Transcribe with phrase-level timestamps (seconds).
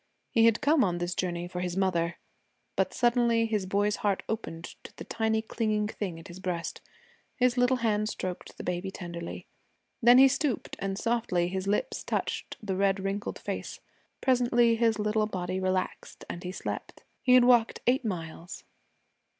[0.31, 2.17] He had come on this journey for his mother,
[2.75, 6.81] but suddenly his boy's heart opened to the tiny clinging thing at his breast.
[7.35, 9.45] His little hand stroked the baby tenderly.
[10.01, 13.79] Then he stooped, and softly his lips touched the red wrinkled face.
[14.21, 17.03] Presently his little body relaxed and he slept.
[17.21, 18.63] He had walked eight miles.